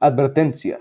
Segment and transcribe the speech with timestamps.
[0.00, 0.78] Advertencia.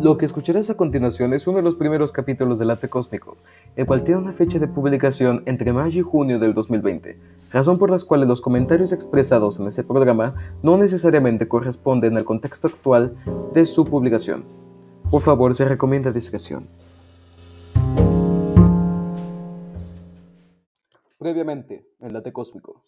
[0.00, 3.36] Lo que escucharás a continuación es uno de los primeros capítulos del Ate Cósmico,
[3.74, 7.18] el cual tiene una fecha de publicación entre mayo y junio del 2020,
[7.50, 12.68] razón por las cuales los comentarios expresados en ese programa no necesariamente corresponden al contexto
[12.68, 13.16] actual
[13.52, 14.44] de su publicación.
[15.10, 16.68] Por favor, se recomienda discreción.
[21.24, 22.84] Previamente, en Late Cósmico.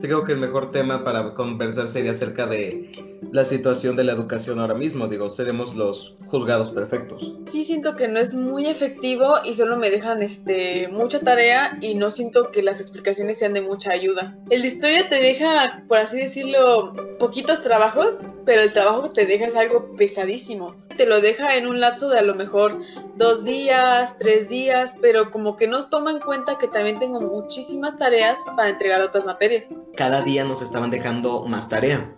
[0.00, 2.90] creo que el mejor tema para conversar sería acerca de
[3.32, 5.08] la situación de la educación ahora mismo.
[5.08, 7.34] Digo, seremos los juzgados perfectos.
[7.50, 11.94] Sí siento que no es muy efectivo y solo me dejan este mucha tarea y
[11.94, 14.36] no siento que las explicaciones sean de mucha ayuda.
[14.50, 19.26] El de historia te deja, por así decirlo, poquitos trabajos, pero el trabajo que te
[19.26, 20.76] deja es algo pesadísimo.
[20.96, 22.80] Te lo deja en un lapso de a lo mejor
[23.16, 27.98] dos días, tres días, pero como que no toma en cuenta que también tengo muchísimas
[27.98, 29.66] tareas para entregar otras materias.
[29.96, 32.14] Cada día nos estaban dejando más tarea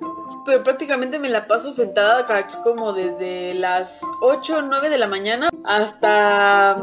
[0.47, 5.09] pero prácticamente me la paso sentada aquí como desde las 8 o 9 de la
[5.09, 6.77] mañana hasta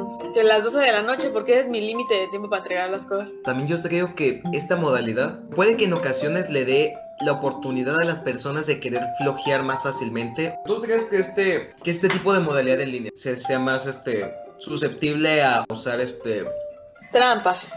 [0.44, 3.32] las 12 de la noche, porque es mi límite de tiempo para entregar las cosas.
[3.46, 8.04] También yo creo que esta modalidad puede que en ocasiones le dé la oportunidad a
[8.04, 10.54] las personas de querer flojear más fácilmente.
[10.66, 15.42] ¿Tú crees que este, que este tipo de modalidad en línea sea más este, susceptible
[15.42, 16.46] a usar este...
[17.12, 17.72] Trampas.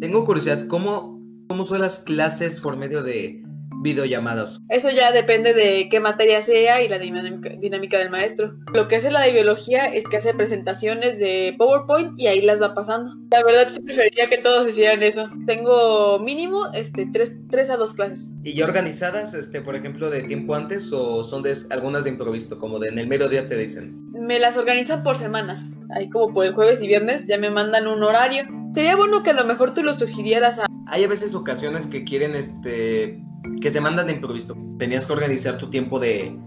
[0.00, 3.42] Tengo curiosidad, ¿cómo, cómo son las clases por medio de
[3.82, 4.60] videollamadas?
[4.68, 8.52] Eso ya depende de qué materia sea y la dinámica, del maestro.
[8.74, 12.62] Lo que hace la de biología es que hace presentaciones de PowerPoint y ahí las
[12.62, 13.12] va pasando.
[13.32, 15.28] La verdad sí preferiría que todos hicieran eso.
[15.46, 18.28] Tengo mínimo este, tres, tres a dos clases.
[18.44, 22.56] ¿Y ya organizadas, este, por ejemplo, de tiempo antes o son de algunas de improviso,
[22.58, 24.12] como de en el mero día te dicen?
[24.12, 25.64] Me las organizan por semanas.
[25.96, 29.30] Ahí como por el jueves y viernes ya me mandan un horario Sería bueno que
[29.30, 30.66] a lo mejor tú lo sugirieras a...
[30.86, 33.20] Hay a veces ocasiones que quieren, este,
[33.60, 34.56] que se mandan de improviso.
[34.78, 36.38] Tenías que organizar tu tiempo de,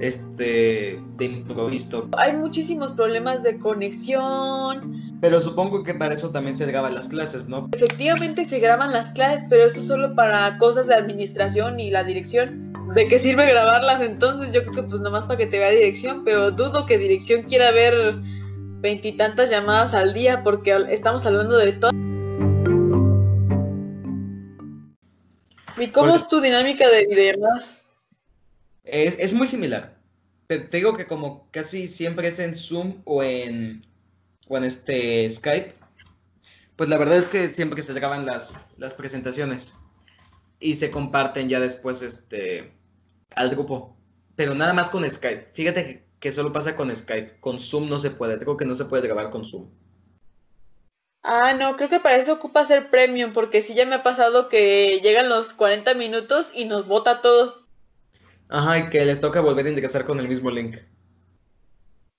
[0.00, 2.08] este, de improviso.
[2.16, 5.18] Hay muchísimos problemas de conexión.
[5.20, 7.68] Pero supongo que para eso también se graban las clases, ¿no?
[7.72, 12.04] Efectivamente se graban las clases, pero eso es solo para cosas de administración y la
[12.04, 12.72] dirección.
[12.94, 14.52] ¿De qué sirve grabarlas entonces?
[14.52, 17.70] Yo creo que pues nomás para que te vea dirección, pero dudo que dirección quiera
[17.70, 18.20] ver
[18.80, 21.90] veintitantas llamadas al día porque estamos hablando de todo.
[25.78, 27.82] ¿Y cómo es tu dinámica de videollamadas?
[28.84, 29.96] Es, es muy similar.
[30.46, 33.84] Te digo que como casi siempre es en Zoom o en,
[34.48, 35.74] o en este Skype,
[36.76, 39.74] pues la verdad es que siempre se graban las, las presentaciones
[40.60, 42.72] y se comparten ya después este,
[43.34, 43.96] al grupo.
[44.36, 45.50] Pero nada más con Skype.
[45.52, 47.40] Fíjate que que solo pasa con Skype.
[47.40, 48.38] Con Zoom no se puede.
[48.38, 49.70] Creo que no se puede grabar con Zoom.
[51.22, 54.48] Ah, no, creo que para eso ocupa ser premium, porque sí ya me ha pasado
[54.48, 57.64] que llegan los 40 minutos y nos vota a todos.
[58.48, 60.76] Ajá, y que les toca volver a ingresar con el mismo link.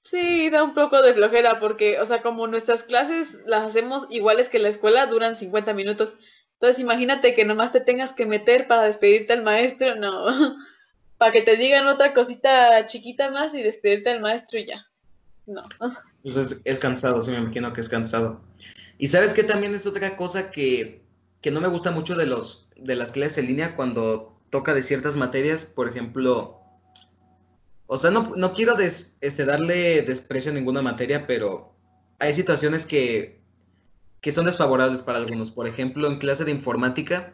[0.04, 4.50] Sí, da un poco de flojera, porque, o sea, como nuestras clases las hacemos iguales
[4.50, 6.18] que la escuela, duran 50 minutos.
[6.54, 10.26] Entonces imagínate que nomás te tengas que meter para despedirte al maestro, no.
[11.18, 14.86] para que te digan otra cosita chiquita más y despedirte del maestro y ya.
[15.46, 15.62] No.
[16.24, 18.42] Pues es, cansado, sí me imagino que es cansado.
[18.98, 21.02] Y sabes que también es otra cosa que,
[21.40, 24.84] que, no me gusta mucho de los de las clases en línea cuando toca de
[24.84, 26.60] ciertas materias, por ejemplo,
[27.86, 31.74] o sea, no, no quiero este, darle desprecio a ninguna materia, pero
[32.20, 33.40] hay situaciones que,
[34.20, 35.52] que son desfavorables para algunos.
[35.52, 37.34] Por ejemplo, en clase de informática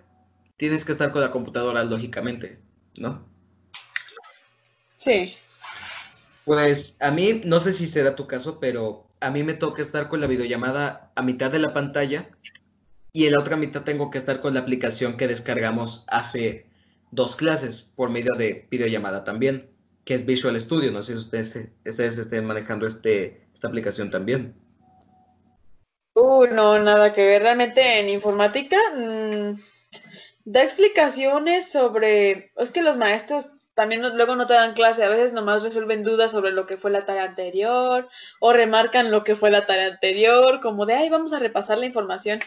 [0.58, 2.60] tienes que estar con la computadora, lógicamente,
[2.96, 3.33] ¿no?
[5.04, 5.36] Sí.
[6.46, 10.10] Pues a mí, no sé si será tu caso, pero a mí me toca estar
[10.10, 12.30] con la videollamada a mitad de la pantalla
[13.12, 16.66] y en la otra mitad tengo que estar con la aplicación que descargamos hace
[17.12, 19.70] dos clases por medio de videollamada también,
[20.04, 20.92] que es Visual Studio.
[20.92, 24.56] No sé si ustedes, ustedes estén manejando este, esta aplicación también.
[26.16, 27.42] Uh, no, nada que ver.
[27.42, 29.60] Realmente en informática mm,
[30.46, 32.52] da explicaciones sobre...
[32.58, 36.32] Es que los maestros también luego no te dan clase, a veces nomás resuelven dudas
[36.32, 38.08] sobre lo que fue la tarea anterior
[38.40, 41.88] o remarcan lo que fue la tarea anterior, como de, ay, vamos a repasar la
[41.88, 42.40] información.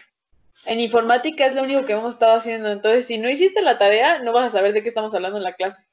[0.65, 4.19] En informática es lo único que hemos estado haciendo, entonces si no hiciste la tarea,
[4.19, 5.85] no vas a saber de qué estamos hablando en la clase.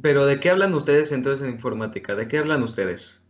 [0.00, 2.14] Pero ¿de qué hablan ustedes entonces en informática?
[2.14, 3.24] ¿De qué hablan ustedes?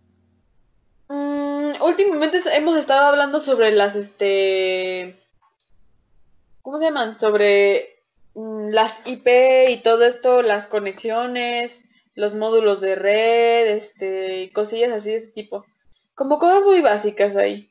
[1.08, 5.20] Mm, últimamente hemos estado hablando sobre las, este,
[6.62, 7.18] ¿cómo se llaman?
[7.18, 7.91] Sobre
[8.34, 11.80] las IP y todo esto, las conexiones,
[12.14, 15.66] los módulos de red, este, cosillas así de ese tipo.
[16.14, 17.70] Como cosas muy básicas ahí.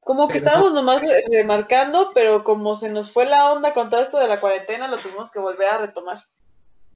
[0.00, 1.00] Como que estábamos nomás
[1.30, 4.98] remarcando, pero como se nos fue la onda con todo esto de la cuarentena, lo
[4.98, 6.18] tuvimos que volver a retomar.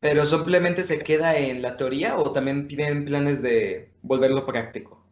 [0.00, 5.04] ¿Pero simplemente se queda en la teoría o también tienen planes de volverlo práctico?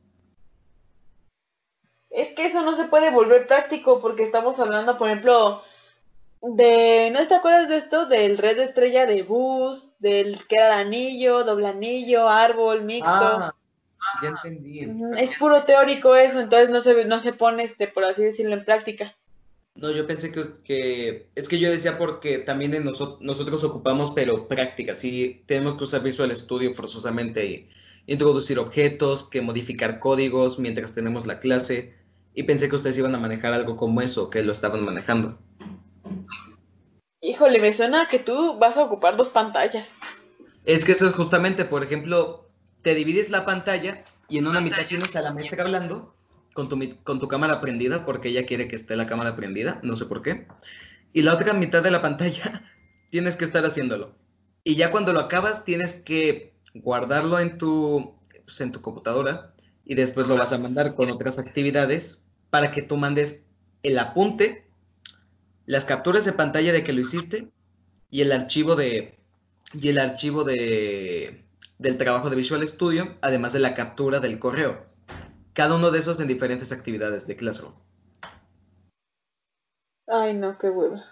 [2.11, 5.63] Es que eso no se puede volver práctico porque estamos hablando, por ejemplo,
[6.53, 8.07] de, ¿no te acuerdas de esto?
[8.07, 13.11] Del red estrella de bus, del que era anillo, doble anillo, árbol, mixto.
[13.11, 13.55] Ah,
[14.23, 14.87] ya entendí.
[15.19, 18.65] Es puro teórico eso, entonces no se, no se pone, este, por así decirlo, en
[18.65, 19.17] práctica.
[19.75, 24.95] No, yo pensé que, es que yo decía porque también en nosotros ocupamos, pero práctica,
[24.95, 27.69] sí, tenemos que usar Visual Studio forzosamente
[28.07, 31.95] introducir objetos, que modificar códigos mientras tenemos la clase,
[32.35, 35.39] y pensé que ustedes iban a manejar algo como eso, que lo estaban manejando.
[37.25, 39.91] Híjole, me suena que tú vas a ocupar dos pantallas.
[40.67, 42.51] Es que eso es justamente, por ejemplo,
[42.83, 46.15] te divides la pantalla y en una mitad tienes a la maestra hablando
[46.53, 49.97] con tu, con tu cámara prendida porque ella quiere que esté la cámara prendida, no
[49.97, 50.47] sé por qué.
[51.15, 52.63] Y la otra mitad de la pantalla
[53.11, 54.15] tienes que estar haciéndolo.
[54.63, 59.55] Y ya cuando lo acabas tienes que guardarlo en tu, pues, en tu computadora
[59.87, 63.47] y después lo vas a mandar con otras actividades para que tú mandes
[63.83, 64.64] el apunte,
[65.67, 67.51] las capturas de pantalla de que lo hiciste
[68.11, 69.19] y el archivo de
[69.73, 71.45] y el archivo de
[71.79, 74.95] del trabajo de Visual Studio, además de la captura del correo
[75.55, 77.73] cada uno de esos en diferentes actividades de Classroom.
[80.07, 81.05] Ay, no, qué hueva.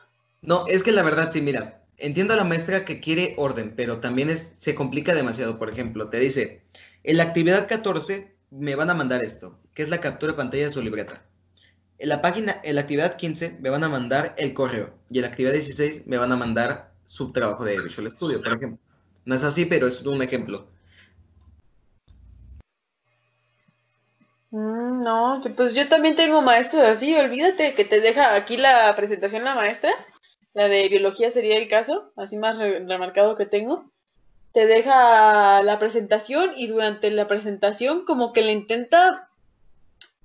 [0.42, 4.00] No, es que la verdad sí, mira, entiendo a la maestra que quiere orden, pero
[4.00, 5.58] también es, se complica demasiado.
[5.58, 6.62] Por ejemplo, te dice,
[7.04, 10.66] en la actividad 14 me van a mandar esto, que es la captura de pantalla
[10.66, 11.22] de su libreta.
[12.02, 15.22] En la página, en la actividad 15 me van a mandar el correo y en
[15.22, 18.80] la actividad 16 me van a mandar su trabajo de Visual Studio, por ejemplo.
[19.24, 20.66] No es así, pero es un ejemplo.
[24.50, 29.44] Mm, no, pues yo también tengo maestros así, olvídate que te deja aquí la presentación
[29.44, 29.92] la maestra,
[30.54, 33.92] la de biología sería el caso, así más remarcado que tengo.
[34.52, 39.28] Te deja la presentación y durante la presentación como que le intenta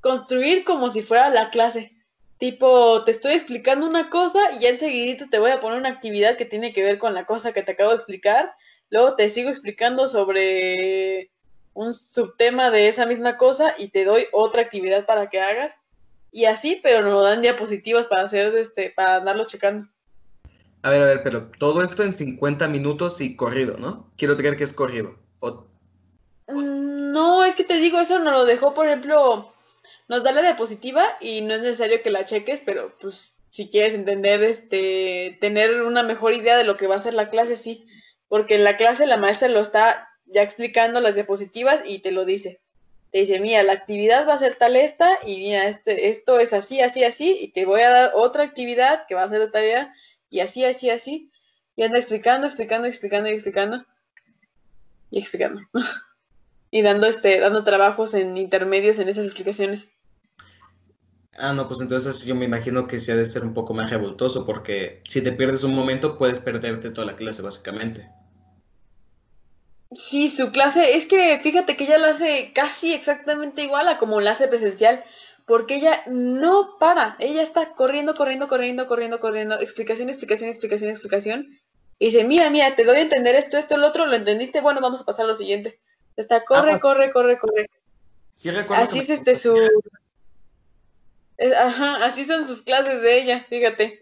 [0.01, 1.93] construir como si fuera la clase.
[2.37, 6.37] Tipo, te estoy explicando una cosa y ya enseguidito te voy a poner una actividad
[6.37, 8.53] que tiene que ver con la cosa que te acabo de explicar.
[8.89, 11.31] Luego te sigo explicando sobre
[11.73, 15.73] un subtema de esa misma cosa y te doy otra actividad para que hagas.
[16.31, 19.87] Y así, pero nos dan diapositivas para hacer este, para andarlo checando.
[20.83, 24.11] A ver, a ver, pero todo esto en 50 minutos y corrido, ¿no?
[24.15, 25.15] Quiero creer que es corrido.
[26.47, 29.51] Mm, no, es que te digo, eso nos lo dejó, por ejemplo,
[30.07, 33.93] nos da la diapositiva y no es necesario que la cheques, pero pues si quieres
[33.93, 37.87] entender, este, tener una mejor idea de lo que va a ser la clase, sí.
[38.27, 42.25] Porque en la clase la maestra lo está ya explicando las diapositivas y te lo
[42.25, 42.59] dice.
[43.11, 46.51] Te dice, mira, la actividad va a ser tal esta y mira, este, esto es
[46.51, 49.49] así, así, así y te voy a dar otra actividad que va a ser de
[49.49, 49.93] tarea
[50.29, 51.31] y así, así, así.
[51.75, 53.85] Y anda explicando, explicando, explicando y explicando
[55.09, 55.61] y explicando.
[56.71, 59.89] y dando, este, dando trabajos en intermedios en esas explicaciones.
[61.37, 63.91] Ah, no, pues entonces yo me imagino que se ha de ser un poco más
[63.91, 68.09] revoltoso porque si te pierdes un momento puedes perderte toda la clase básicamente.
[69.91, 74.19] Sí, su clase, es que fíjate que ella lo hace casi exactamente igual a como
[74.19, 75.03] la hace presencial,
[75.45, 81.59] porque ella no para, ella está corriendo, corriendo, corriendo, corriendo, corriendo, explicación, explicación, explicación, explicación,
[81.99, 84.59] y dice, mira, mira, te doy a entender esto, esto, el otro, ¿lo entendiste?
[84.59, 85.79] Bueno, vamos a pasar a lo siguiente.
[86.15, 87.69] Está, corre, ah, corre, corre, corre.
[88.75, 89.55] así es este su...
[91.39, 93.99] Ajá, así son sus clases de ella, fíjate.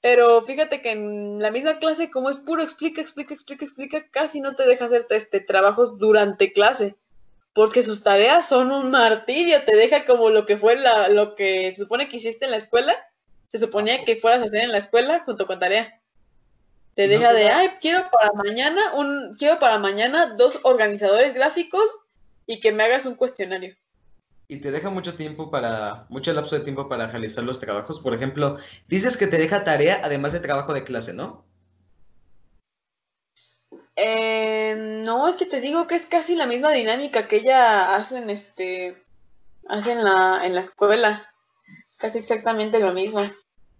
[0.00, 4.40] Pero fíjate que en la misma clase, como es puro explica, explica, explica, explica, casi
[4.40, 6.96] no te deja hacer este, trabajos durante clase.
[7.52, 11.70] Porque sus tareas son un martirio, te deja como lo que fue la, lo que
[11.72, 12.96] se supone que hiciste en la escuela,
[13.48, 16.00] se suponía que fueras a hacer en la escuela junto con tarea.
[16.94, 21.90] Te deja de, ay, quiero para mañana un, quiero para mañana dos organizadores gráficos
[22.46, 23.76] y que me hagas un cuestionario
[24.48, 28.00] y te deja mucho tiempo para, mucho lapso de tiempo para realizar los trabajos.
[28.00, 31.44] Por ejemplo, dices que te deja tarea además de trabajo de clase, ¿no?
[33.96, 34.74] Eh,
[35.04, 38.30] no, es que te digo que es casi la misma dinámica que ella hace en
[38.30, 39.02] este,
[39.68, 41.32] hace en la, en la escuela.
[41.98, 43.24] Casi exactamente lo mismo.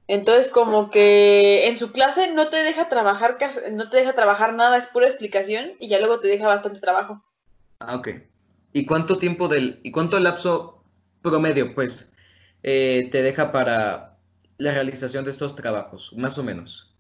[0.09, 3.39] Entonces, como que en su clase no te deja trabajar,
[3.73, 7.23] no te deja trabajar nada, es pura explicación y ya luego te deja bastante trabajo.
[7.81, 8.09] Ah, ok.
[8.77, 10.83] ¿Y cuánto tiempo del, y cuánto lapso
[11.23, 12.13] promedio, pues,
[12.63, 14.19] eh, te deja para
[14.59, 16.95] la realización de estos trabajos, más o menos?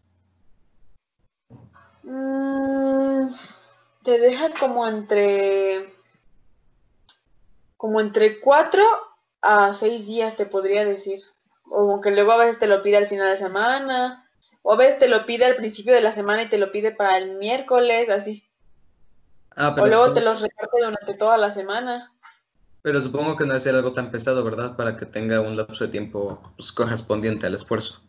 [2.02, 3.28] Mm,
[4.04, 5.92] te deja como entre
[7.76, 8.82] como entre cuatro
[9.42, 11.20] a seis días, te podría decir.
[11.68, 14.26] O que luego a veces te lo pide al final de semana,
[14.62, 16.90] o a veces te lo pide al principio de la semana y te lo pide
[16.90, 18.45] para el miércoles, así.
[19.56, 22.12] Ah, o luego te los reparte durante toda la semana.
[22.82, 24.76] Pero supongo que no debe ser algo tan pesado, ¿verdad?
[24.76, 28.02] Para que tenga un lapso de tiempo pues, correspondiente al esfuerzo.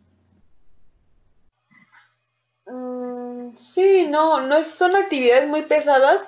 [2.66, 6.22] Mm, sí, no, no son actividades muy pesadas,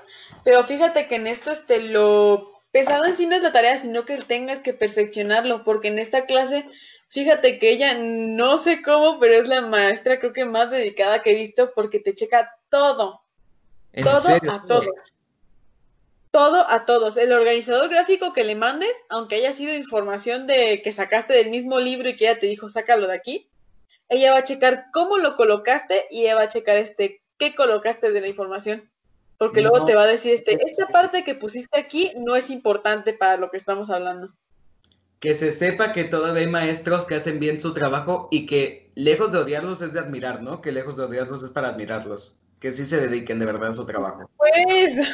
[0.46, 4.06] pero fíjate que en esto este, lo pesado en sí no es la tarea, sino
[4.06, 6.66] que tengas que perfeccionarlo, porque en esta clase,
[7.10, 11.32] fíjate que ella no sé cómo, pero es la maestra creo que más dedicada que
[11.32, 13.22] he visto porque te checa todo.
[13.94, 14.86] Todo a todos.
[16.32, 17.18] Todo a todos.
[17.18, 21.80] El organizador gráfico que le mandes, aunque haya sido información de que sacaste del mismo
[21.80, 23.50] libro y que ella te dijo sácalo de aquí,
[24.10, 28.12] ella va a checar cómo lo colocaste y ella va a checar este qué colocaste
[28.12, 28.90] de la información.
[29.40, 33.14] Porque luego te va a decir, este, esta parte que pusiste aquí no es importante
[33.14, 34.34] para lo que estamos hablando.
[35.22, 39.32] Que se sepa que todavía hay maestros que hacen bien su trabajo y que lejos
[39.32, 40.62] de odiarlos es de admirar, ¿no?
[40.62, 42.38] Que lejos de odiarlos es para admirarlos.
[42.60, 44.30] Que sí se dediquen de verdad a su trabajo.
[44.38, 45.08] Pues,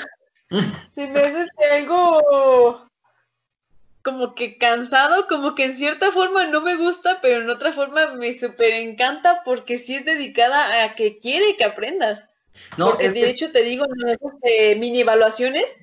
[0.95, 2.89] si me haces algo
[4.05, 8.13] como que cansado, como que en cierta forma no me gusta, pero en otra forma
[8.13, 12.23] me súper encanta porque sí es dedicada a que quiere que aprendas.
[12.77, 15.77] No, Porque de hecho te digo, en este, mini evaluaciones,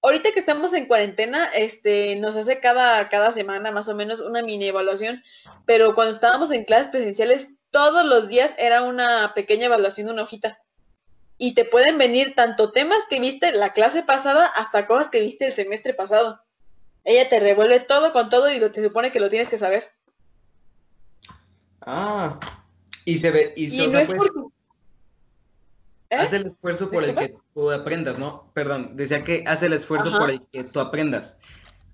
[0.00, 4.42] ahorita que estamos en cuarentena, este, nos hace cada, cada semana más o menos una
[4.42, 5.22] mini evaluación,
[5.66, 10.22] pero cuando estábamos en clases presenciales, todos los días era una pequeña evaluación de una
[10.22, 10.60] hojita.
[11.38, 15.46] Y te pueden venir tanto temas que viste la clase pasada hasta cosas que viste
[15.46, 16.40] el semestre pasado.
[17.04, 19.92] Ella te revuelve todo con todo y lo, te supone que lo tienes que saber.
[21.82, 22.40] Ah,
[23.04, 23.52] y se ve.
[23.56, 24.20] Y, no es pues
[26.10, 26.16] ¿Eh?
[26.16, 28.50] Haz el esfuerzo por el que tú aprendas, ¿no?
[28.54, 31.38] Perdón, decía que hace el esfuerzo por el que tú aprendas.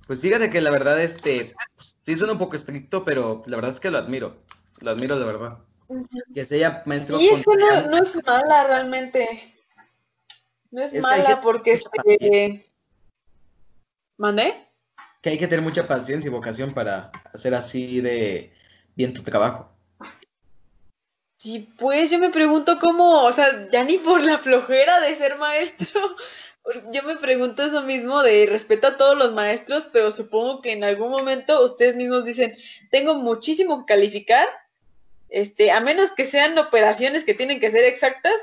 [0.06, 3.72] Pues fíjate que la verdad, este, pues, sí suena un poco estricto, pero la verdad
[3.72, 4.36] es que lo admiro.
[4.80, 5.58] Lo admiro de verdad.
[6.34, 7.20] Que sea maestro.
[7.20, 9.54] Y es que no, es mala realmente.
[10.70, 12.70] No es, mala porque este.
[14.16, 14.68] ¿Mandé?
[15.20, 18.52] Que hay que tener mucha paciencia y vocación para hacer así de
[18.94, 19.72] bien tu trabajo.
[21.42, 25.38] Sí, pues yo me pregunto cómo, o sea, ya ni por la flojera de ser
[25.38, 26.16] maestro,
[26.92, 30.84] yo me pregunto eso mismo de respeto a todos los maestros, pero supongo que en
[30.84, 32.56] algún momento ustedes mismos dicen,
[32.92, 34.48] tengo muchísimo que calificar,
[35.32, 38.34] este, a menos que sean operaciones que tienen que ser exactas,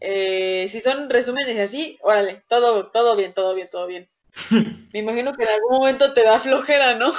[0.00, 4.08] eh, si son resúmenes así, órale, todo, todo bien, todo bien, todo bien.
[4.92, 7.12] me imagino que en algún momento te da flojera, ¿no?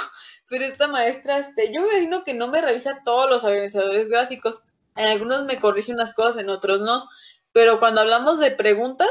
[0.48, 4.62] Pero esta maestra, este, yo me imagino que no me revisa todos los organizadores gráficos,
[4.94, 7.08] en algunos me corrige unas cosas, en otros no.
[7.52, 9.10] Pero cuando hablamos de preguntas,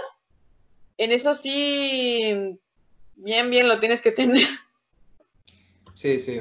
[0.97, 2.57] en eso sí,
[3.15, 4.47] bien, bien lo tienes que tener.
[5.93, 6.39] Sí, sí.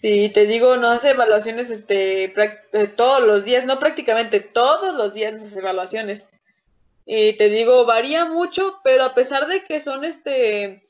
[0.00, 5.12] Sí, te digo, no hace evaluaciones este, eh, todos los días, no prácticamente todos los
[5.12, 6.26] días hace evaluaciones.
[7.04, 10.82] Y te digo, varía mucho, pero a pesar de que son este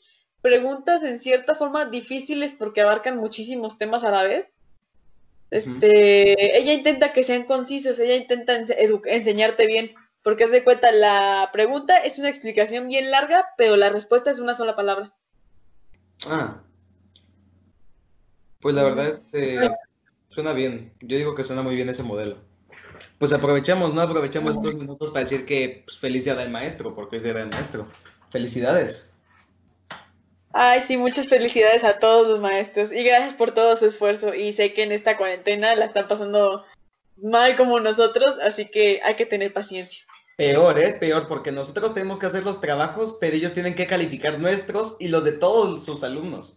[0.43, 4.51] preguntas en cierta forma difíciles porque abarcan muchísimos temas a la vez,
[5.51, 8.55] este, ella intenta que sean concisos, ella intenta
[9.07, 13.89] enseñarte bien, porque haz de cuenta, la pregunta es una explicación bien larga, pero la
[13.89, 15.15] respuesta es una sola palabra.
[16.27, 16.63] Ah.
[18.61, 19.71] Pues la verdad, este,
[20.29, 20.93] suena bien.
[21.01, 22.37] Yo digo que suena muy bien ese modelo.
[23.19, 24.01] Pues aprovechamos, ¿no?
[24.01, 27.87] Aprovechamos estos minutos para decir que pues, felicidad al maestro, porque es era el maestro.
[28.31, 29.13] Felicidades.
[30.53, 34.35] Ay, sí, muchas felicidades a todos los maestros y gracias por todo su esfuerzo.
[34.35, 36.65] Y sé que en esta cuarentena la están pasando
[37.17, 40.05] mal como nosotros, así que hay que tener paciencia.
[40.37, 40.97] Peor, ¿eh?
[41.01, 45.09] Peor, porque nosotros tenemos que hacer los trabajos, pero ellos tienen que calificar nuestros y
[45.09, 46.57] los de todos sus alumnos.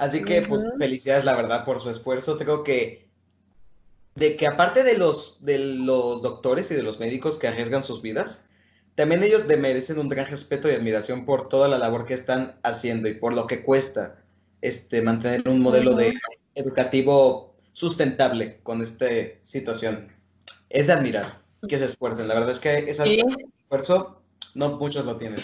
[0.00, 2.38] Así que, pues, felicidades, la verdad, por su esfuerzo.
[2.38, 3.06] Creo que,
[4.14, 8.00] de que aparte de los, de los doctores y de los médicos que arriesgan sus
[8.00, 8.48] vidas,
[8.94, 13.10] también ellos merecen un gran respeto y admiración por toda la labor que están haciendo
[13.10, 14.16] y por lo que cuesta
[14.62, 16.14] este, mantener un modelo de
[16.54, 19.06] educativo sustentable con esta
[19.42, 20.08] situación.
[20.70, 22.26] Es de admirar que se esfuercen.
[22.26, 23.04] La verdad es que ese
[23.58, 24.22] esfuerzo
[24.54, 25.40] no muchos lo tienen.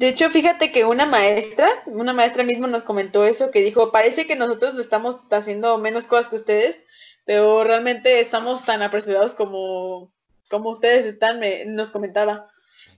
[0.00, 4.26] De hecho, fíjate que una maestra, una maestra mismo nos comentó eso, que dijo, parece
[4.26, 6.80] que nosotros estamos haciendo menos cosas que ustedes,
[7.26, 10.10] pero realmente estamos tan apresurados como
[10.48, 12.48] como ustedes están, me, nos comentaba.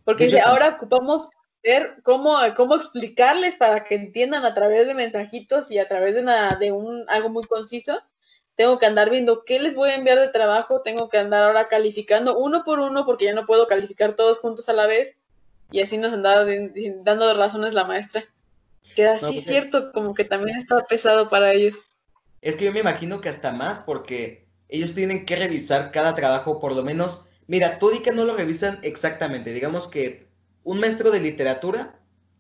[0.05, 1.29] Porque dice, ahora ocupamos
[1.61, 6.21] ver cómo, cómo explicarles para que entiendan a través de mensajitos y a través de,
[6.21, 8.01] una, de un, algo muy conciso.
[8.55, 11.67] tengo que andar viendo qué les voy a enviar de trabajo, tengo que andar ahora
[11.67, 15.17] calificando uno por uno porque ya no puedo calificar todos juntos a la vez
[15.73, 16.47] y así nos andaba
[17.03, 18.25] dando razones la maestra.
[18.95, 21.77] Que así es pues, cierto, como que también estaba pesado para ellos.
[22.43, 26.61] Es que yo me imagino que hasta más porque ellos tienen que revisar cada trabajo
[26.61, 27.25] por lo menos.
[27.47, 29.53] Mira, tú di que no lo revisan exactamente.
[29.53, 30.27] Digamos que
[30.65, 31.99] un maestro de literatura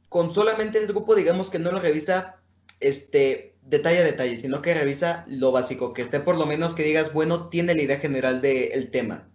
[0.09, 2.37] con solamente el grupo, digamos que no lo revisa
[2.81, 6.83] este detalle a detalle, sino que revisa lo básico, que esté por lo menos que
[6.83, 9.29] digas, bueno, tiene la idea general del tema.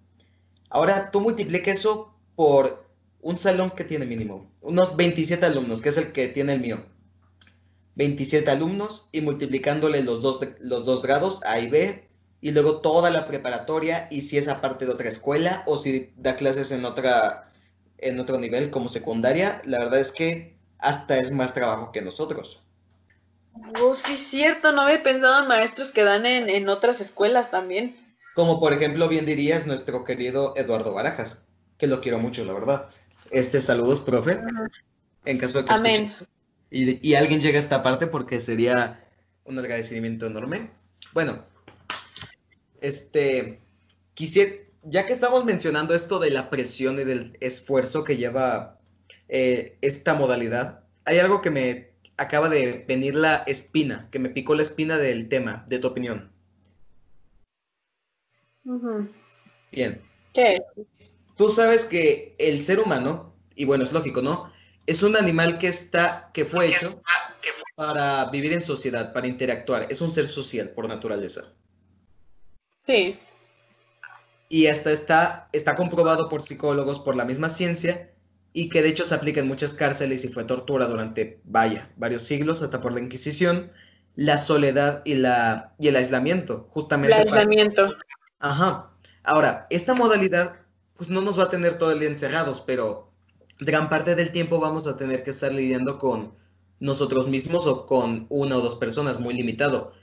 [0.69, 2.86] Ahora tú multiplica eso por
[3.21, 6.85] un salón que tiene mínimo, unos 27 alumnos, que es el que tiene el mío.
[7.95, 12.07] 27 alumnos y multiplicándole los dos, los dos grados, A y B,
[12.41, 16.35] y luego toda la preparatoria, y si es aparte de otra escuela, o si da
[16.35, 17.51] clases en, otra,
[17.97, 22.61] en otro nivel como secundaria, la verdad es que hasta es más trabajo que nosotros.
[23.81, 27.95] Oh, sí, cierto, no había pensado en maestros que dan en, otras escuelas también.
[28.35, 31.47] Como por ejemplo, bien dirías, nuestro querido Eduardo Barajas,
[31.77, 32.89] que lo quiero mucho, la verdad.
[33.31, 34.39] Este, saludos, profe.
[35.25, 36.11] En caso de que Amén.
[36.69, 39.03] Y, y, alguien llegue a esta parte porque sería
[39.45, 40.69] un agradecimiento enorme.
[41.13, 41.45] Bueno,
[42.81, 43.61] este,
[44.13, 44.51] quisiera,
[44.83, 48.79] ya que estamos mencionando esto de la presión y del esfuerzo que lleva
[49.29, 54.55] eh, esta modalidad, hay algo que me acaba de venir la espina, que me picó
[54.55, 56.31] la espina del tema, de tu opinión.
[59.71, 60.01] Bien.
[60.33, 60.61] ¿Qué?
[61.37, 64.51] Tú sabes que el ser humano, y bueno, es lógico, ¿no?
[64.85, 67.01] Es un animal que está, que fue hecho
[67.75, 69.85] para vivir en sociedad, para interactuar.
[69.89, 71.53] Es un ser social por naturaleza.
[72.85, 73.19] Sí.
[74.49, 78.11] Y hasta está, está comprobado por psicólogos, por la misma ciencia,
[78.53, 82.23] y que de hecho se aplica en muchas cárceles y fue tortura durante, vaya, varios
[82.23, 83.71] siglos, hasta por la Inquisición,
[84.15, 87.15] la soledad y, la, y el aislamiento, justamente.
[87.15, 87.93] El aislamiento.
[88.39, 88.89] Ajá.
[89.21, 90.55] Ahora, esta modalidad,
[90.97, 93.11] pues no nos va a tener todo el día encerrados, pero
[93.59, 96.33] gran parte del tiempo vamos a tener que estar lidiando con
[96.79, 99.93] nosotros mismos o con una o dos personas, muy limitado.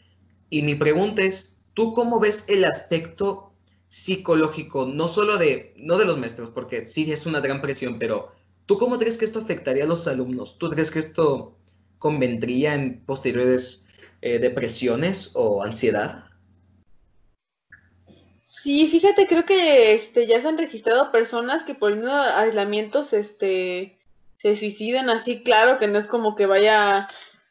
[0.50, 3.52] Y mi pregunta es, ¿tú cómo ves el aspecto
[3.88, 8.32] psicológico, no solo de, no de los maestros, porque sí es una gran presión, pero
[8.66, 10.56] ¿Tú cómo crees que esto afectaría a los alumnos?
[10.58, 11.58] ¿Tú crees que esto
[11.98, 13.86] convendría en posteriores
[14.22, 16.24] eh, depresiones o ansiedad?
[18.64, 23.98] Sí, fíjate, creo que este, ya se han registrado personas que por unos aislamientos este,
[24.38, 27.06] se suicidan así, claro que no es como que vaya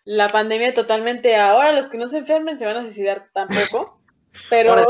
[0.06, 4.02] la pandemia totalmente ahora, los que no se enfermen se van a suicidar tampoco,
[4.50, 4.88] pero,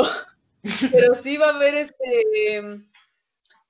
[0.93, 2.61] pero sí va a haber este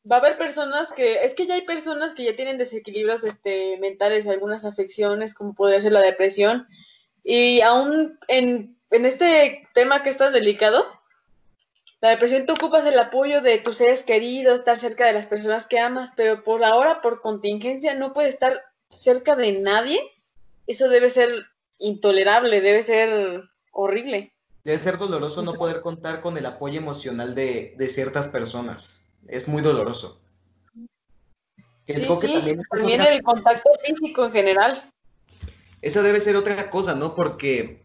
[0.05, 3.79] va a haber personas que, es que ya hay personas que ya tienen desequilibrios este,
[3.79, 6.67] mentales, algunas afecciones, como podría ser la depresión,
[7.23, 10.85] y aún en, en este tema que es tan delicado,
[12.03, 15.65] la depresión te ocupas el apoyo de tus seres queridos, estar cerca de las personas
[15.65, 20.01] que amas, pero por ahora, por contingencia, no puedes estar cerca de nadie.
[20.67, 21.45] Eso debe ser
[21.79, 24.33] intolerable, debe ser horrible.
[24.65, 29.47] Debe ser doloroso no poder contar con el apoyo emocional de, de ciertas personas es
[29.47, 30.19] muy doloroso.
[31.87, 34.91] sí, sí, también, el contacto físico en general.
[35.81, 37.15] Esa debe ser otra cosa, ¿no?
[37.15, 37.81] Porque,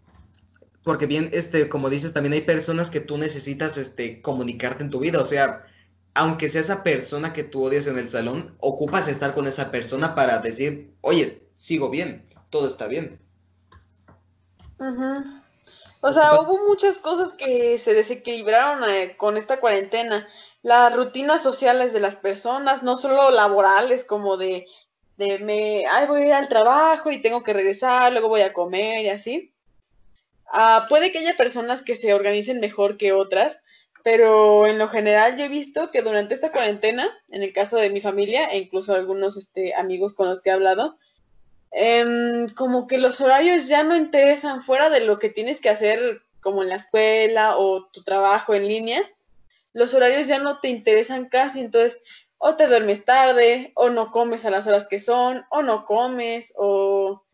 [0.88, 5.00] porque bien, este, como dices, también hay personas que tú necesitas este, comunicarte en tu
[5.00, 5.20] vida.
[5.20, 5.66] O sea,
[6.14, 10.14] aunque sea esa persona que tú odias en el salón, ocupas estar con esa persona
[10.14, 13.20] para decir, oye, sigo bien, todo está bien.
[16.00, 20.26] O sea, hubo muchas cosas que se desequilibraron eh, con esta cuarentena
[20.62, 24.64] las rutinas sociales de las personas, no solo laborales, como de,
[25.18, 28.54] de me, ay, voy a ir al trabajo y tengo que regresar, luego voy a
[28.54, 29.52] comer y así.
[30.52, 33.60] Ah, puede que haya personas que se organicen mejor que otras,
[34.02, 37.90] pero en lo general yo he visto que durante esta cuarentena, en el caso de
[37.90, 40.96] mi familia e incluso algunos este, amigos con los que he hablado,
[41.72, 46.22] em, como que los horarios ya no interesan fuera de lo que tienes que hacer
[46.40, 49.02] como en la escuela o tu trabajo en línea
[49.72, 52.00] los horarios ya no te interesan casi, entonces
[52.38, 56.52] o te duermes tarde, o no comes a las horas que son, o no comes,
[56.56, 57.24] o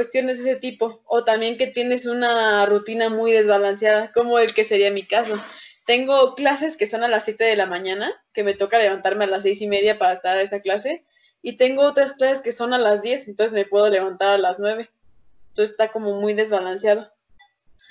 [0.00, 4.64] cuestiones de ese tipo, o también que tienes una rutina muy desbalanceada, como el que
[4.64, 5.38] sería mi caso.
[5.84, 9.26] Tengo clases que son a las 7 de la mañana, que me toca levantarme a
[9.26, 11.02] las seis y media para estar a esta clase,
[11.42, 14.58] y tengo otras clases que son a las 10, entonces me puedo levantar a las
[14.58, 14.88] 9.
[15.50, 17.12] Entonces está como muy desbalanceado.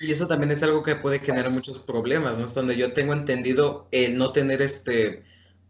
[0.01, 2.47] Y eso también es algo que puede generar muchos problemas, ¿no?
[2.47, 5.23] Es donde yo tengo entendido el no tener este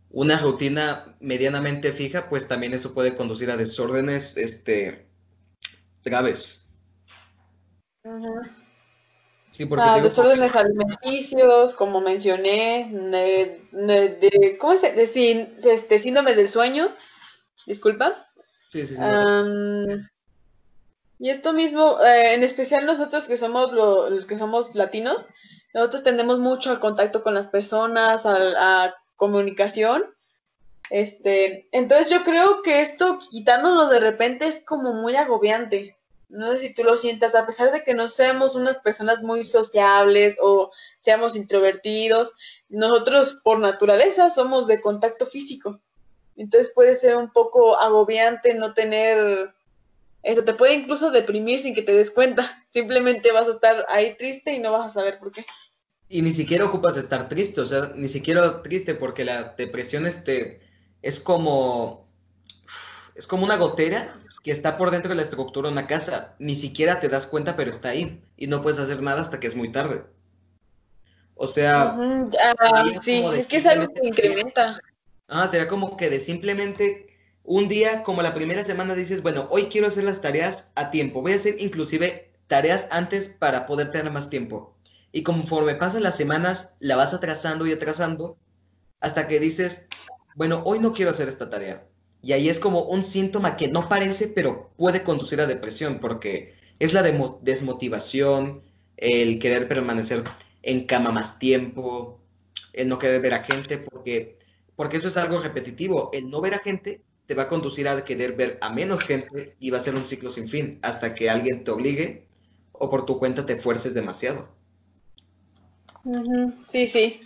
[0.10, 5.09] una rutina medianamente fija, pues también eso puede conducir a desórdenes este
[6.04, 6.68] graves.
[9.52, 16.96] Sí, porque ah, desórdenes alimenticios, como mencioné, de, ¿cómo se de, de, síndromes del sueño,
[17.66, 18.16] disculpa.
[18.70, 19.02] Sí, sí, sí.
[21.20, 25.26] y esto mismo, eh, en especial nosotros que somos lo, que somos latinos,
[25.74, 30.04] nosotros tendemos mucho al contacto con las personas, a, a comunicación.
[30.90, 36.00] Este, entonces yo creo que esto quitárnoslo de repente es como muy agobiante
[36.30, 39.44] no sé si tú lo sientas, a pesar de que no seamos unas personas muy
[39.44, 42.34] sociables o seamos introvertidos,
[42.70, 45.82] nosotros por naturaleza somos de contacto físico.
[46.36, 49.54] Entonces puede ser un poco agobiante no tener
[50.22, 52.64] eso, te puede incluso deprimir sin que te des cuenta.
[52.70, 55.44] Simplemente vas a estar ahí triste y no vas a saber por qué.
[56.10, 60.60] Y ni siquiera ocupas estar triste, o sea, ni siquiera triste porque la depresión este,
[61.02, 62.08] es como
[63.16, 66.36] es como una gotera que está por dentro de la estructura de una casa.
[66.40, 68.24] Ni siquiera te das cuenta, pero está ahí.
[68.38, 70.06] Y no puedes hacer nada hasta que es muy tarde.
[71.36, 71.96] O sea...
[72.60, 74.80] Ah, sí, es que es algo que incrementa.
[75.28, 77.10] Ah, será como que de simplemente
[77.44, 81.22] un día, como la primera semana, dices, bueno, hoy quiero hacer las tareas a tiempo.
[81.22, 84.76] Voy a hacer inclusive tareas antes para poder tener más tiempo.
[85.12, 88.38] Y conforme pasan las semanas, la vas atrasando y atrasando
[89.02, 89.88] hasta que dices,
[90.40, 91.86] bueno, hoy no quiero hacer esta tarea.
[92.22, 96.54] Y ahí es como un síntoma que no parece, pero puede conducir a depresión, porque
[96.80, 97.04] es la
[97.42, 98.62] desmotivación,
[98.96, 100.24] el querer permanecer
[100.64, 102.22] en cama más tiempo,
[102.72, 104.38] el no querer ver a gente, porque,
[104.78, 106.10] porque eso es algo repetitivo.
[106.14, 109.58] El no ver a gente te va a conducir a querer ver a menos gente
[109.60, 112.28] y va a ser un ciclo sin fin, hasta que alguien te obligue
[112.72, 114.48] o por tu cuenta te fuerces demasiado.
[116.70, 117.20] Sí, sí.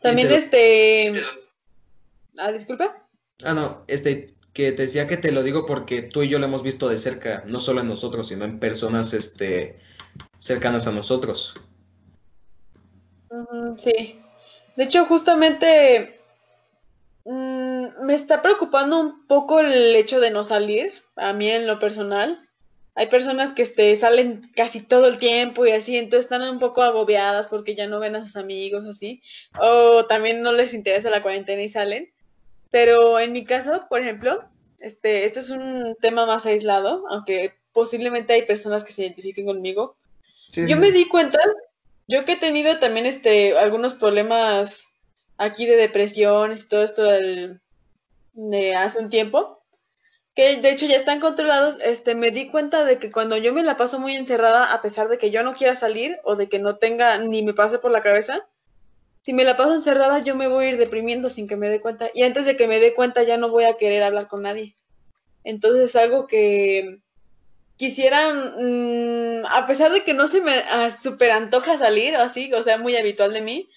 [0.00, 1.20] También este...
[2.38, 3.06] Ah, disculpa.
[3.42, 6.46] Ah, no, este, que te decía que te lo digo porque tú y yo lo
[6.46, 9.80] hemos visto de cerca, no solo en nosotros, sino en personas este,
[10.38, 11.54] cercanas a nosotros.
[13.78, 14.20] Sí.
[14.76, 16.20] De hecho, justamente
[17.24, 21.80] mm, me está preocupando un poco el hecho de no salir, a mí en lo
[21.80, 22.40] personal.
[22.96, 26.82] Hay personas que este, salen casi todo el tiempo y así, entonces están un poco
[26.82, 29.20] agobiadas porque ya no ven a sus amigos, así.
[29.58, 32.13] O también no les interesa la cuarentena y salen.
[32.74, 34.42] Pero en mi caso, por ejemplo,
[34.80, 39.96] este, este es un tema más aislado, aunque posiblemente hay personas que se identifiquen conmigo.
[40.50, 41.38] Yo me di cuenta,
[42.08, 44.82] yo que he tenido también este, algunos problemas
[45.36, 49.62] aquí de depresión y todo esto de hace un tiempo,
[50.34, 53.62] que de hecho ya están controlados, este, me di cuenta de que cuando yo me
[53.62, 56.58] la paso muy encerrada, a pesar de que yo no quiera salir o de que
[56.58, 58.48] no tenga ni me pase por la cabeza,
[59.24, 61.80] si me la paso encerrada, yo me voy a ir deprimiendo sin que me dé
[61.80, 62.10] cuenta.
[62.12, 64.76] Y antes de que me dé cuenta, ya no voy a querer hablar con nadie.
[65.44, 66.98] Entonces es algo que
[67.78, 72.52] quisieran, mm, a pesar de que no se me ah, super antoja salir o así,
[72.52, 73.70] o sea, muy habitual de mí,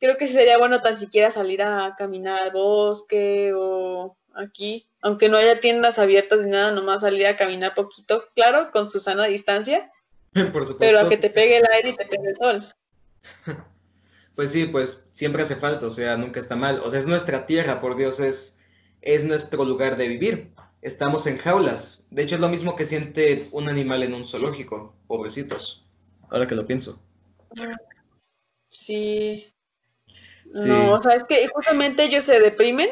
[0.00, 5.38] creo que sería bueno tan siquiera salir a caminar al bosque o aquí, aunque no
[5.38, 9.90] haya tiendas abiertas ni nada, nomás salir a caminar poquito, claro, con su sana distancia,
[10.78, 12.74] pero a que te pegue el aire y te pegue el sol.
[14.34, 16.80] Pues sí, pues siempre hace falta, o sea, nunca está mal.
[16.84, 18.60] O sea, es nuestra tierra, por Dios, es,
[19.02, 20.50] es nuestro lugar de vivir.
[20.82, 22.06] Estamos en jaulas.
[22.10, 25.84] De hecho, es lo mismo que siente un animal en un zoológico, pobrecitos.
[26.30, 27.00] Ahora que lo pienso.
[28.68, 29.46] Sí.
[30.46, 32.88] No, o sea, es que justamente ellos se deprimen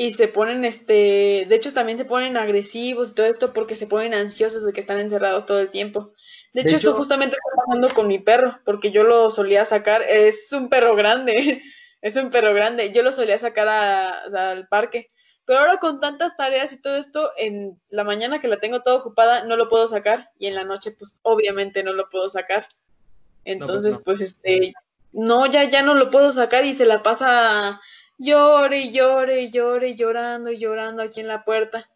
[0.00, 3.88] y se ponen, este, de hecho también se ponen agresivos y todo esto porque se
[3.88, 6.12] ponen ansiosos de que están encerrados todo el tiempo.
[6.52, 10.52] De, hecho, eso justamente está pasando con mi perro, porque yo lo solía sacar, es
[10.52, 11.62] un perro grande,
[12.00, 15.08] es un perro grande, yo lo solía sacar al parque,
[15.44, 18.98] pero ahora con tantas tareas y todo esto, en la mañana que la tengo toda
[18.98, 22.68] ocupada, no lo puedo sacar, y en la noche, pues obviamente no lo puedo sacar.
[23.44, 24.74] Entonces, pues, pues este,
[25.10, 27.80] no, ya, ya no lo puedo sacar y se la pasa
[28.18, 31.88] llore y llore y llore y llorando y llorando aquí en la puerta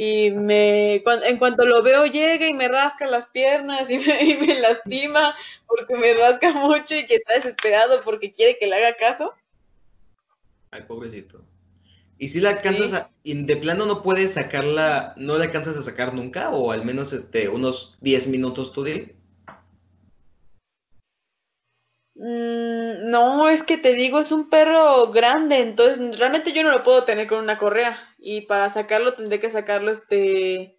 [0.00, 5.34] y me en cuanto lo veo llega y me rasca las piernas y me, lastima
[5.66, 9.34] porque me rasca mucho y que está desesperado porque quiere que le haga caso.
[10.70, 11.44] Ay, pobrecito.
[12.16, 16.14] ¿Y si la alcanzas a, de plano no puedes sacarla, no la alcanzas a sacar
[16.14, 19.10] nunca o al menos este unos 10 minutos tu día?
[22.14, 22.67] Mm,
[23.10, 27.04] no, es que te digo, es un perro grande, entonces realmente yo no lo puedo
[27.04, 30.78] tener con una correa y para sacarlo tendré que sacarlo este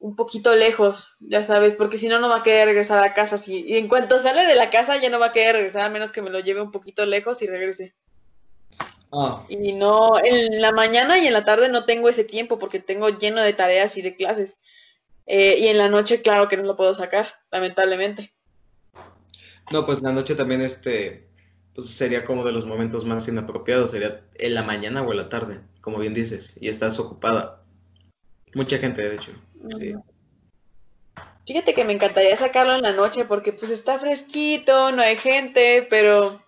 [0.00, 3.34] un poquito lejos, ya sabes, porque si no no va a querer regresar a casa
[3.34, 3.64] así.
[3.66, 6.10] Y en cuanto sale de la casa ya no va a querer regresar a menos
[6.10, 7.94] que me lo lleve un poquito lejos y regrese.
[9.12, 9.44] Ah.
[9.50, 13.10] Y no, en la mañana y en la tarde no tengo ese tiempo porque tengo
[13.10, 14.58] lleno de tareas y de clases.
[15.26, 18.32] Eh, y en la noche, claro que no lo puedo sacar, lamentablemente.
[19.70, 21.29] No, pues la noche también este,
[21.74, 25.28] pues sería como de los momentos más inapropiados, sería en la mañana o en la
[25.28, 27.62] tarde, como bien dices, y estás ocupada.
[28.54, 29.32] Mucha gente, de hecho,
[29.78, 29.94] sí.
[31.46, 35.86] Fíjate que me encantaría sacarlo en la noche porque pues está fresquito, no hay gente,
[35.88, 36.40] pero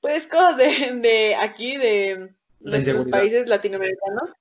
[0.00, 2.30] pues cosas de, de aquí, de
[2.60, 4.32] nuestros países latinoamericanos.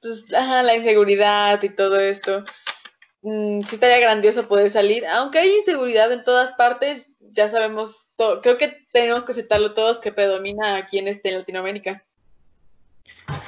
[0.00, 2.44] Pues, ajá, la inseguridad y todo esto.
[3.22, 8.07] Mm, sí estaría grandioso poder salir, aunque hay inseguridad en todas partes, ya sabemos,
[8.42, 12.04] creo que tenemos que aceptarlo todos que predomina aquí en este en Latinoamérica.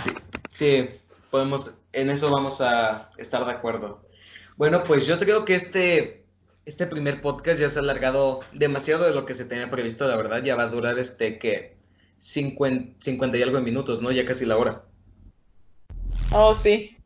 [0.03, 0.11] Sí,
[0.51, 0.91] sí,
[1.31, 4.03] podemos, en eso vamos a estar de acuerdo.
[4.57, 6.25] Bueno, pues yo creo que este,
[6.67, 10.17] este primer podcast ya se ha alargado demasiado de lo que se tenía previsto, la
[10.17, 11.77] verdad, ya va a durar este que
[12.19, 14.13] 50, 50 y algo de minutos, ¿no?
[14.13, 14.85] Ya casi la hora.
[16.33, 16.97] Oh, sí.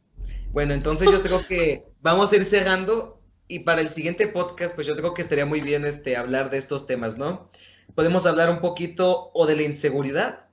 [0.51, 4.87] Bueno, entonces yo creo que vamos a ir cerrando y para el siguiente podcast, pues
[4.87, 7.49] yo creo que estaría muy bien este, hablar de estos temas, ¿no?
[7.95, 10.47] Podemos hablar un poquito o de la inseguridad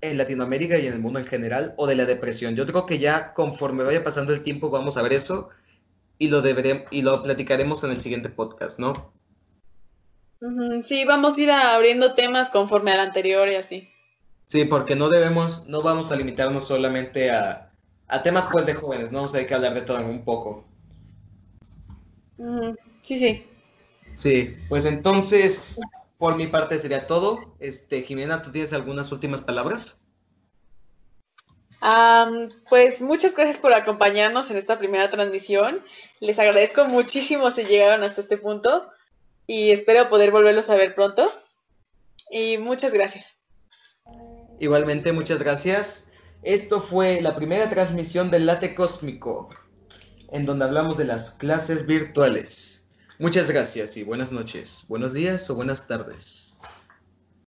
[0.00, 2.56] en Latinoamérica y en el mundo en general, o de la depresión.
[2.56, 5.50] Yo creo que ya conforme vaya pasando el tiempo vamos a ver eso
[6.18, 9.12] y lo, deberemos, y lo platicaremos en el siguiente podcast, ¿no?
[10.82, 13.90] Sí, vamos a ir abriendo temas conforme al anterior y así.
[14.46, 17.70] Sí, porque no debemos, no vamos a limitarnos solamente a,
[18.08, 19.24] a temas pues de jóvenes, ¿no?
[19.24, 20.69] O sea, hay que hablar de todo un poco.
[23.02, 23.46] Sí, sí.
[24.14, 25.78] Sí, pues entonces,
[26.18, 27.54] por mi parte sería todo.
[27.60, 29.96] Este, Jimena, ¿tú tienes algunas últimas palabras?
[32.68, 35.82] pues muchas gracias por acompañarnos en esta primera transmisión.
[36.20, 38.86] Les agradezco muchísimo si llegaron hasta este punto
[39.46, 41.32] y espero poder volverlos a ver pronto.
[42.30, 43.34] Y muchas gracias.
[44.58, 46.10] Igualmente, muchas gracias.
[46.42, 49.48] Esto fue la primera transmisión del Late Cósmico,
[50.32, 52.88] en donde hablamos de las clases virtuales.
[53.18, 56.49] Muchas gracias y buenas noches, buenos días o buenas tardes.